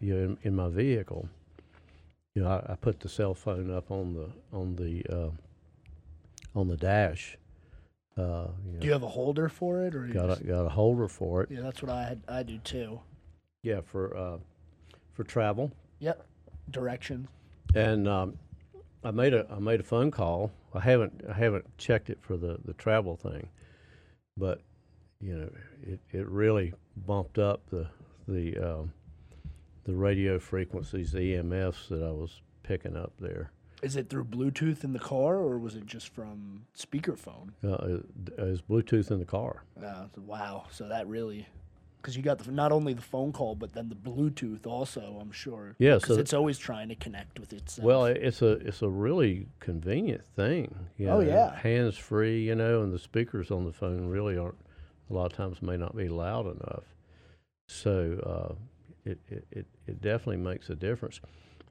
[0.00, 1.28] you know, in, in my vehicle,
[2.34, 5.30] you know, I, I put the cell phone up on the on the uh,
[6.54, 7.36] on the dash.
[8.16, 10.68] Uh, you know, Do you have a holder for it, or got a, got a
[10.68, 11.50] holder for it.
[11.50, 13.00] yeah, that's what I had, I do too.
[13.62, 14.36] Yeah, for uh,
[15.14, 15.72] for travel.
[15.98, 16.24] Yep,
[16.70, 17.28] directions.
[17.74, 18.36] And um,
[19.02, 20.52] I made a I made a phone call.
[20.74, 23.48] I haven't I haven't checked it for the, the travel thing,
[24.36, 24.60] but
[25.20, 25.50] you know
[25.82, 26.72] it, it really
[27.06, 27.86] bumped up the
[28.26, 28.92] the um,
[29.84, 33.50] the radio frequencies, the EMFs that I was picking up there.
[33.82, 37.50] Is it through Bluetooth in the car, or was it just from speakerphone?
[37.64, 38.04] Uh, it,
[38.38, 39.64] it's Bluetooth in the car.
[39.84, 41.48] Uh, wow, so that really,
[42.02, 45.18] because you got the not only the phone call, but then the Bluetooth also.
[45.20, 45.76] I'm sure.
[45.78, 47.84] Yeah, because so it's always trying to connect with itself.
[47.86, 50.74] Well, it's a it's a really convenient thing.
[50.98, 51.54] You Oh, yeah.
[51.54, 52.42] hands free.
[52.42, 54.58] You know, and the speakers on the phone really aren't.
[55.10, 56.84] A lot of times may not be loud enough.
[57.68, 58.54] So uh,
[59.04, 61.20] it, it it it definitely makes a difference.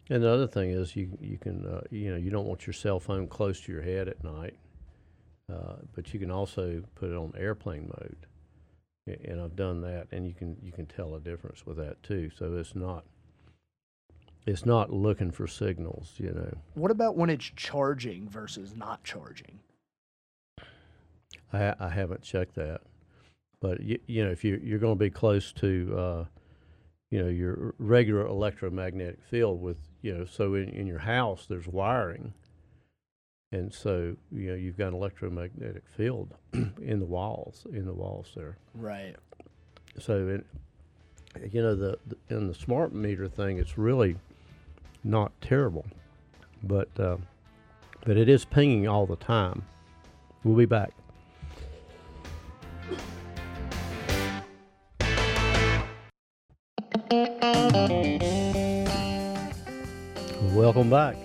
[0.10, 2.74] And the other thing is you you can uh, you know you don't want your
[2.74, 4.56] cell phone close to your head at night,
[5.52, 8.28] uh, but you can also put it on airplane mode.
[9.08, 12.30] And I've done that, and you can you can tell a difference with that too.
[12.38, 13.04] So it's not
[14.46, 16.58] it's not looking for signals, you know.
[16.74, 19.60] what about when it's charging versus not charging?
[21.54, 22.82] I, I haven't checked that,
[23.60, 26.26] but you, you know, if you you're going to be close to, uh,
[27.10, 31.68] you know, your regular electromagnetic field with, you know, so in, in your house there's
[31.68, 32.34] wiring,
[33.52, 38.32] and so you know you've got an electromagnetic field in the walls in the walls
[38.36, 38.58] there.
[38.74, 39.16] Right.
[40.00, 40.46] So it,
[41.52, 44.16] you know, the, the in the smart meter thing, it's really
[45.04, 45.86] not terrible,
[46.64, 47.18] but uh,
[48.06, 49.64] but it is pinging all the time.
[50.44, 50.92] We'll be back.
[60.54, 61.16] Welcome back.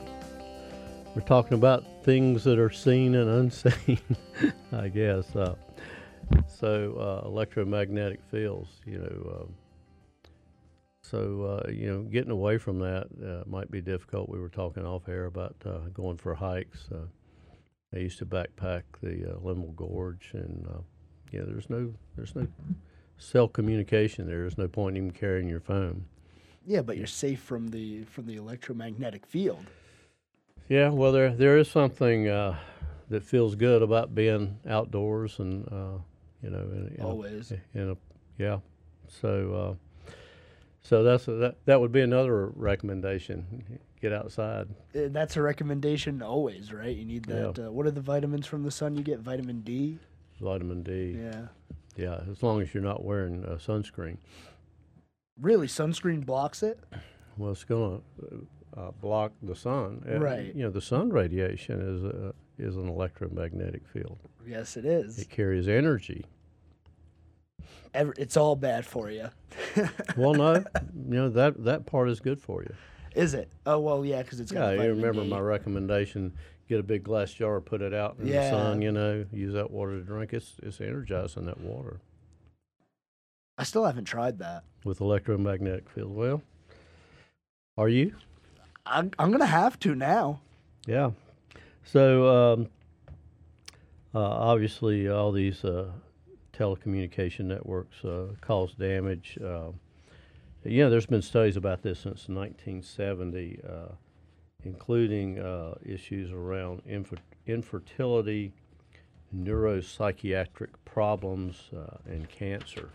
[1.16, 4.00] We're talking about things that are seen and unseen,
[4.72, 5.34] I guess.
[5.34, 5.54] Uh,
[6.46, 9.40] so uh, electromagnetic fields, you know.
[9.40, 9.54] Um,
[11.00, 14.28] so uh, you know, getting away from that uh, might be difficult.
[14.28, 16.86] We were talking off air about uh, going for hikes.
[16.92, 17.06] Uh,
[17.94, 20.82] I used to backpack the uh, Linville Gorge, and uh,
[21.32, 22.46] yeah, there's no there's no
[23.16, 24.40] cell communication there.
[24.40, 26.04] There's no point in even carrying your phone.
[26.66, 29.64] Yeah, but you're safe from the from the electromagnetic field.
[30.68, 32.56] Yeah, well, there there is something uh,
[33.08, 35.98] that feels good about being outdoors, and uh,
[36.42, 37.52] you know, in, in a- Always.
[37.74, 37.96] in a
[38.38, 38.58] yeah.
[39.08, 39.76] So
[40.08, 40.10] uh,
[40.82, 43.78] so that's a, that that would be another recommendation.
[44.02, 44.68] Get outside.
[44.94, 46.94] Uh, That's a recommendation always, right?
[46.94, 47.34] You need Yeah.
[47.54, 47.58] that.
[47.68, 49.20] Uh, what are the vitamins from the sun you get?
[49.20, 49.98] Vitamin D.
[50.38, 51.16] Vitamin D.
[51.18, 51.46] Yeah.
[51.96, 54.18] Yeah, as long as you're not wearing uh, sunscreen.
[55.40, 56.78] Really, sunscreen blocks it.
[57.38, 60.02] Well, it's going to uh, block the sun.
[60.08, 60.54] Uh, Right.
[60.54, 64.18] You know, the sun radiation is a, is an electromagnetic field.
[64.46, 65.18] Yes, it is.
[65.18, 66.24] It carries energy.
[67.94, 69.28] Ev- it's all bad for you.
[70.16, 72.74] Well, no, you know that that part is good for you.
[73.14, 73.50] Is it?
[73.66, 75.28] Oh well, yeah, because it's got Yeah, you remember D.
[75.28, 76.32] my recommendation:
[76.68, 78.42] get a big glass jar, put it out in Yeah.
[78.42, 78.82] the sun.
[78.82, 80.32] You know, use that water to drink.
[80.34, 82.00] It's it's energizing that water
[83.58, 84.64] I still haven't tried that.
[84.84, 86.14] with electromagnetic field.
[86.14, 86.42] Well,
[87.78, 88.14] are you?
[88.86, 90.40] I'm, I'm gonna have to now.
[90.86, 91.10] Yeah.
[91.84, 92.68] So um,
[94.14, 95.90] uh, obviously, all these uh,
[96.52, 99.38] telecommunication networks uh, cause damage.
[99.44, 99.72] Uh,
[100.64, 103.92] you know, there's been studies about this since 1970, uh,
[104.64, 108.52] including uh, issues around infer- infertility,
[109.36, 111.70] neuropsychiatric problems,
[112.06, 112.88] and cancer.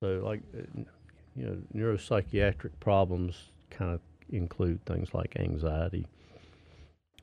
[0.00, 0.42] So, like,
[1.34, 4.00] you know, neuropsychiatric problems kind of
[4.32, 6.06] include things like anxiety,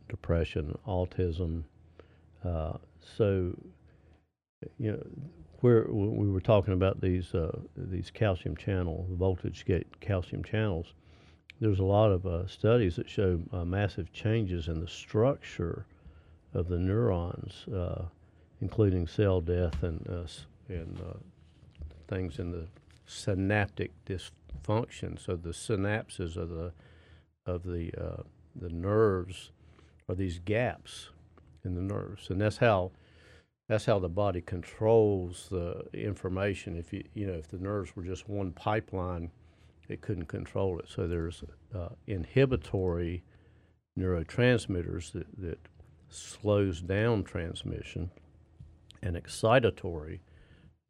[0.07, 1.63] depression, autism.
[2.43, 2.77] Uh,
[3.17, 3.53] so,
[4.77, 5.03] you know,
[5.61, 10.93] where we were talking about these uh, these calcium channel voltage gate calcium channels,
[11.59, 15.85] there's a lot of uh, studies that show uh, massive changes in the structure
[16.53, 18.05] of the neurons, uh,
[18.61, 20.25] including cell death and uh,
[20.69, 20.97] and
[22.07, 22.65] things in the
[23.05, 25.19] synaptic dysfunction.
[25.19, 26.71] So the synapses of the
[27.49, 28.23] of the uh,
[28.55, 29.51] the nerves
[30.07, 31.09] are these gaps
[31.63, 32.91] in the nerves, and that's how
[33.67, 36.77] that's how the body controls the information.
[36.77, 39.31] If you you know if the nerves were just one pipeline,
[39.87, 40.85] it couldn't control it.
[40.87, 41.43] So there's
[41.75, 43.23] uh, inhibitory
[43.97, 45.59] neurotransmitters that, that
[46.09, 48.11] slows down transmission,
[49.01, 50.19] and excitatory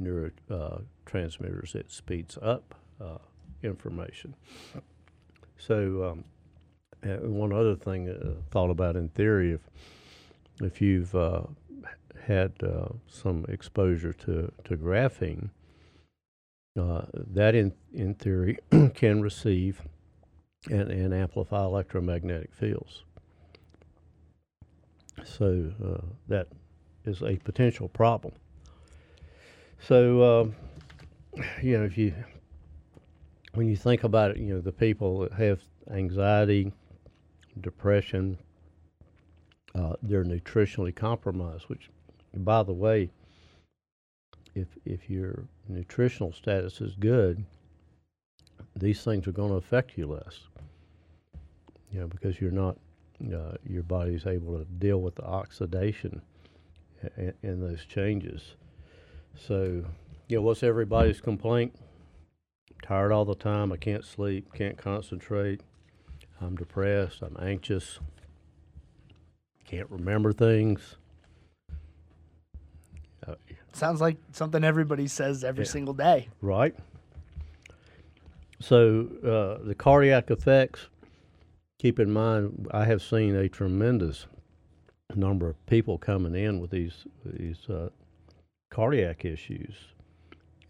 [0.01, 3.17] neurotransmitters uh, it speeds up uh,
[3.63, 4.35] information.
[5.57, 6.23] So um,
[7.03, 9.61] one other thing uh, thought about in theory, if
[10.61, 11.41] if you've uh,
[12.25, 15.49] had uh, some exposure to, to graphene,
[16.79, 18.57] uh, that in, in theory
[18.93, 19.81] can receive
[20.69, 23.03] and, and amplify electromagnetic fields.
[25.25, 26.47] So uh, that
[27.05, 28.33] is a potential problem.
[29.81, 30.55] So, um,
[31.61, 32.13] you know, if you,
[33.53, 36.71] when you think about it, you know, the people that have anxiety,
[37.61, 38.37] depression,
[39.75, 41.89] uh, they're nutritionally compromised, which,
[42.35, 43.09] by the way,
[44.55, 47.45] if if your nutritional status is good,
[48.75, 50.47] these things are going to affect you less.
[51.91, 52.77] You know, because you're not,
[53.33, 56.21] uh, your body's able to deal with the oxidation
[57.15, 58.55] and, and those changes.
[59.35, 59.83] So,
[60.27, 61.75] you know, what's everybody's complaint?
[62.81, 63.71] tired all the time.
[63.71, 64.53] I can't sleep.
[64.53, 65.61] Can't concentrate.
[66.41, 67.21] I'm depressed.
[67.21, 67.99] I'm anxious
[69.69, 70.95] can't remember things.
[73.27, 73.35] Uh,
[73.71, 75.71] Sounds like something everybody says every yeah.
[75.71, 76.27] single day.
[76.41, 76.75] Right.
[78.59, 80.87] So uh, the cardiac effects.
[81.79, 84.25] Keep in mind, I have seen a tremendous
[85.15, 87.89] number of people coming in with these these uh,
[88.69, 89.75] cardiac issues,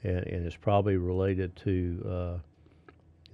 [0.04, 2.38] and, and, it's probably related to uh,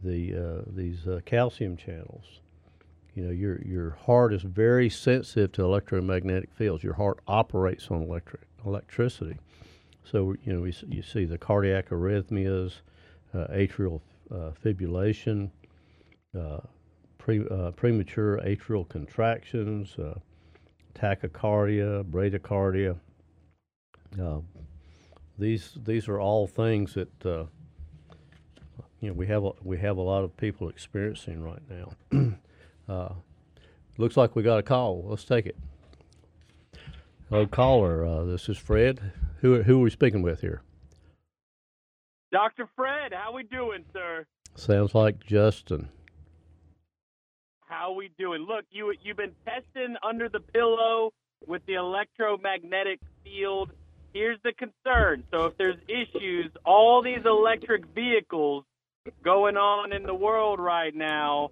[0.04, 2.42] the uh, these uh, calcium channels
[3.16, 6.84] you know, your your heart is very sensitive to electromagnetic fields.
[6.84, 9.38] Your heart operates on electric electricity.
[10.04, 12.74] So you know, we, you see the cardiac arrhythmias,
[13.34, 15.50] uh, atrial uh, fibrillation,
[16.38, 16.60] uh,
[17.18, 20.20] pre, uh, premature atrial contractions, uh,
[20.94, 23.00] tachycardia, bradycardia.
[24.22, 24.40] Uh,
[25.40, 27.48] these these are all things that
[29.06, 32.34] you know we have a, we have a lot of people experiencing right now.
[32.88, 33.16] Uh,
[33.98, 35.04] looks like we got a call.
[35.08, 35.58] Let's take it.
[37.32, 38.06] Hello, caller.
[38.06, 39.12] Uh, this is Fred.
[39.42, 40.62] Who who are we speaking with here?
[42.32, 42.70] Dr.
[42.76, 44.28] Fred, how we doing, sir?
[44.54, 45.90] Sounds like Justin.
[47.62, 48.44] How we doing?
[48.44, 51.12] Look, you you've been testing under the pillow
[51.48, 53.72] with the electromagnetic field.
[54.14, 55.24] Here's the concern.
[55.32, 58.64] So if there's issues, all these electric vehicles
[59.24, 61.52] going on in the world right now,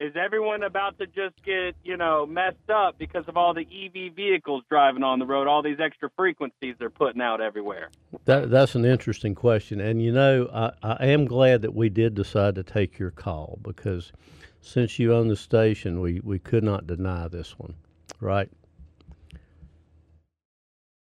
[0.00, 4.14] is everyone about to just get, you know, messed up because of all the EV
[4.14, 7.88] vehicles driving on the road, all these extra frequencies they're putting out everywhere?
[8.24, 9.80] That, that's an interesting question.
[9.80, 13.60] And, you know, I, I am glad that we did decide to take your call
[13.62, 14.12] because
[14.60, 17.74] since you own the station, we, we could not deny this one,
[18.18, 18.50] right?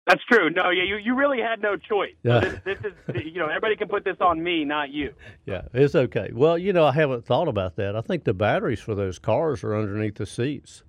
[0.08, 0.50] That's true.
[0.50, 2.16] No, yeah, you, you really had no choice.
[2.24, 2.40] Yeah.
[2.40, 5.14] This, this is, you know, everybody can put this on me, not you.
[5.46, 6.32] Yeah, it's okay.
[6.34, 7.96] Well, you know, I haven't thought about that.
[7.96, 10.84] I think the batteries for those cars are underneath the seats.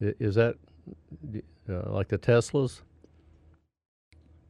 [0.00, 0.56] Is that
[1.68, 2.82] uh, like the Teslas?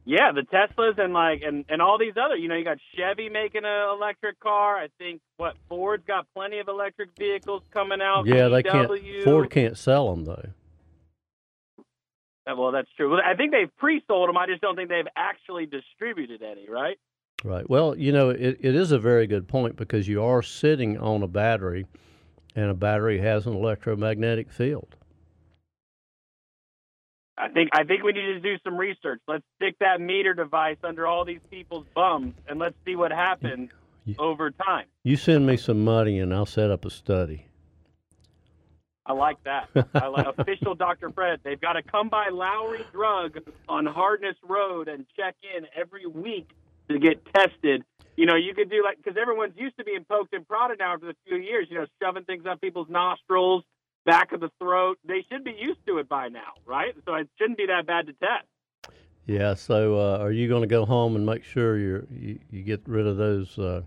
[0.03, 3.29] Yeah, the Teslas and like and and all these other, you know, you got Chevy
[3.29, 4.77] making an electric car.
[4.77, 8.27] I think what Ford's got plenty of electric vehicles coming out.
[8.27, 8.91] Yeah, they can't.
[9.23, 10.49] Ford can't sell them though.
[12.47, 13.19] Well, that's true.
[13.19, 14.37] I think they've pre-sold them.
[14.37, 16.97] I just don't think they've actually distributed any, right?
[17.43, 17.69] Right.
[17.69, 21.23] Well, you know, it, it is a very good point because you are sitting on
[21.23, 21.85] a battery,
[22.55, 24.95] and a battery has an electromagnetic field.
[27.37, 29.19] I think I think we need to do some research.
[29.27, 33.71] Let's stick that meter device under all these people's bums, and let's see what happens
[34.05, 34.85] you, over time.
[35.03, 37.47] You send me some money, and I'll set up a study.
[39.05, 39.69] I like that.
[39.93, 41.11] I like official Dr.
[41.11, 41.39] Fred.
[41.43, 43.37] They've got to come by Lowry Drug
[43.69, 46.49] on Hartness Road and check in every week
[46.89, 47.83] to get tested.
[48.15, 50.97] You know, you could do like because everyone's used to being poked and prodded now
[50.97, 51.67] for a few years.
[51.69, 53.63] You know, shoving things up people's nostrils,
[54.05, 54.97] back of the throat.
[55.05, 56.95] They should be used to it by now, right?
[57.05, 58.47] So it shouldn't be that bad to test.
[59.25, 59.53] Yeah.
[59.55, 63.05] So, uh, are you going to go home and make sure you you get rid
[63.05, 63.81] of those uh,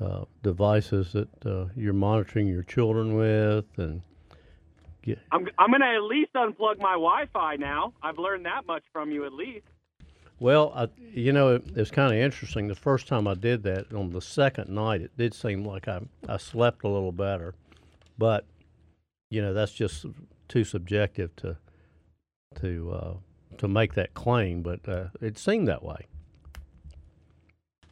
[0.00, 4.02] uh, devices that uh, you're monitoring your children with, and
[5.04, 5.16] yeah.
[5.32, 7.92] I'm I'm going to at least unplug my Wi-Fi now.
[8.02, 9.66] I've learned that much from you at least.
[10.38, 12.68] Well, I, you know, it, it's kind of interesting.
[12.68, 16.00] The first time I did that, on the second night, it did seem like I
[16.28, 17.54] I slept a little better,
[18.18, 18.46] but
[19.30, 20.06] you know that's just
[20.48, 21.56] too subjective to
[22.60, 23.14] to uh,
[23.58, 24.62] to make that claim.
[24.62, 26.06] But uh, it seemed that way.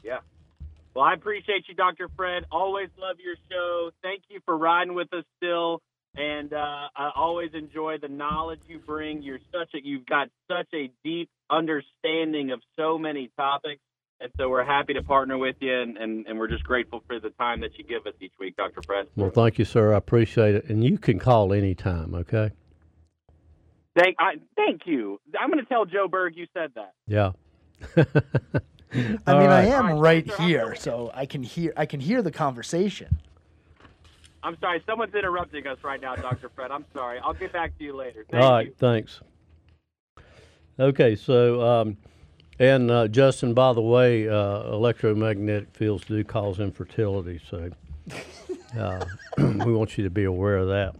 [0.02, 0.20] Yeah.
[0.94, 2.08] Well, I appreciate you, Dr.
[2.16, 2.44] Fred.
[2.50, 3.90] Always love your show.
[4.02, 5.82] Thank you for riding with us still
[6.18, 9.22] and uh, I always enjoy the knowledge you bring.
[9.22, 13.80] You're such a you've got such a deep understanding of so many topics,
[14.20, 17.20] and so we're happy to partner with you, and, and, and we're just grateful for
[17.20, 18.82] the time that you give us each week, Dr.
[18.84, 19.06] Fred.
[19.14, 19.94] Well, thank you, sir.
[19.94, 20.64] I appreciate it.
[20.68, 22.50] And you can call anytime, okay?
[23.96, 25.20] Thank I, thank you.
[25.38, 26.94] I'm going to tell Joe Berg you said that.
[27.06, 27.32] Yeah.
[29.26, 32.22] I mean, I am All right, right here, so I can hear I can hear
[32.22, 33.18] the conversation.
[34.42, 36.50] I'm sorry, someone's interrupting us right now, Dr.
[36.54, 36.70] Fred.
[36.70, 37.18] I'm sorry.
[37.22, 38.24] I'll get back to you later.
[38.30, 38.74] Thank All right, you.
[38.78, 39.20] thanks.
[40.78, 41.96] Okay, so um,
[42.58, 47.70] and uh, Justin, by the way, uh, electromagnetic fields do cause infertility, so
[48.76, 49.04] uh,
[49.38, 50.94] we want you to be aware of that.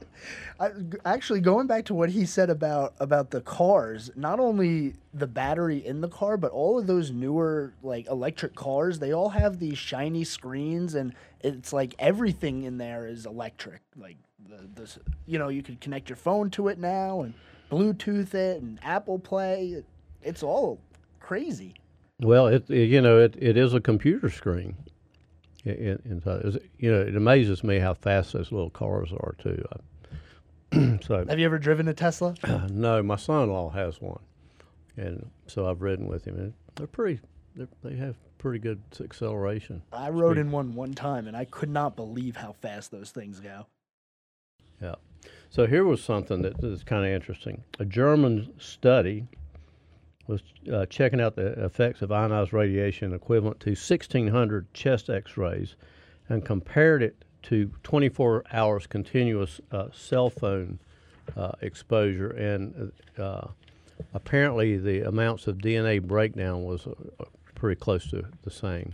[0.60, 0.70] I,
[1.04, 5.84] actually, going back to what he said about about the cars, not only the battery
[5.86, 9.78] in the car, but all of those newer like electric cars, they all have these
[9.78, 13.80] shiny screens, and it's like everything in there is electric.
[13.96, 14.16] Like
[14.48, 17.34] the this, you know, you could connect your phone to it now and
[17.70, 19.68] Bluetooth it and Apple Play.
[19.68, 19.84] It,
[20.22, 20.80] it's all
[21.20, 21.74] crazy.
[22.20, 24.74] Well, it, it- you know it, it is a computer screen.
[25.74, 26.44] In- inside.
[26.44, 29.64] It- You know, it amazes me how fast those little cars are too.
[31.02, 32.34] so Have you ever driven a Tesla?
[32.44, 34.20] Uh, no, my son-in-law has one,
[34.96, 37.20] and so I've ridden with him, and they're pretty.
[37.56, 39.82] They're, they have pretty good acceleration.
[39.92, 40.40] I rode Speed.
[40.42, 43.66] in one one time, and I could not believe how fast those things go.
[44.80, 44.94] Yeah.
[45.50, 47.64] So here was something that is kind of interesting.
[47.80, 49.26] A German study
[50.28, 55.74] was uh, checking out the effects of ionized radiation equivalent to 1,600 chest X-rays,
[56.28, 60.78] and compared it to 24 hours continuous uh, cell phone
[61.36, 63.46] uh, exposure, and uh,
[64.14, 67.24] apparently the amounts of DNA breakdown was uh,
[67.54, 68.92] pretty close to the same.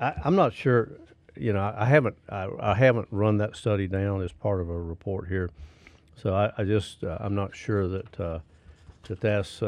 [0.00, 0.92] I, I'm not sure.
[1.36, 4.80] You know, I, haven't I, I haven't run that study down as part of a
[4.80, 5.50] report here,
[6.14, 9.60] so I, I just uh, I'm not sure that that that's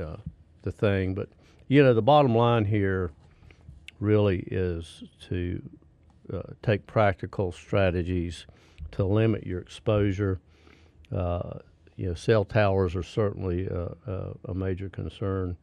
[0.00, 0.16] uh,
[0.62, 1.14] the thing.
[1.14, 1.28] But
[1.68, 3.10] you know, the bottom line here
[4.00, 5.62] really is to
[6.32, 8.46] uh, take practical strategies
[8.92, 10.40] to limit your exposure.
[11.14, 11.58] Uh,
[11.96, 15.56] you know, cell towers are certainly uh, uh, a major concern.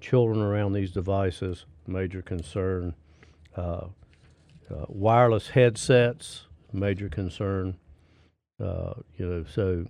[0.00, 2.94] Children around these devices, major concern.
[3.56, 3.86] Uh,
[4.70, 7.76] uh, wireless headsets, major concern.
[8.58, 9.86] You know, so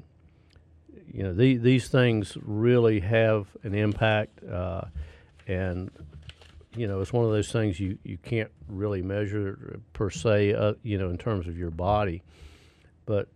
[1.13, 4.83] you know the, these things really have an impact, uh,
[5.47, 5.91] and
[6.77, 10.55] you know it's one of those things you, you can't really measure per se.
[10.55, 12.23] Uh, you know, in terms of your body,
[13.07, 13.29] but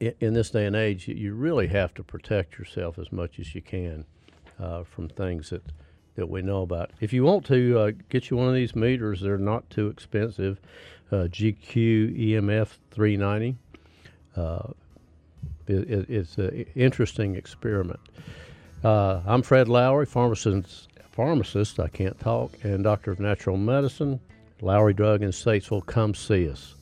[0.00, 3.54] in, in this day and age, you- really have to protect yourself as much as
[3.54, 4.04] you can
[4.58, 5.62] uh, from things that
[6.16, 6.92] that we know about.
[7.00, 10.60] If you want to uh, get you one of these meters, they're not too expensive.
[11.10, 13.56] Uh, GQ EMF 390.
[15.66, 18.00] It, it, it's an interesting experiment.
[18.82, 24.20] Uh, I'm Fred Lowry, pharmacist, pharmacist, I can't talk, and doctor of natural medicine,
[24.60, 25.86] Lowry Drug in Statesville.
[25.86, 26.74] Come see us.